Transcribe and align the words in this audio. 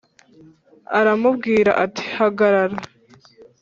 aramubwira 0.99 1.71
ati 1.85 2.03
hagarara 2.17 2.75